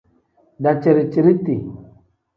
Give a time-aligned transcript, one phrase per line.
[0.63, 1.55] Daciri-ciriti.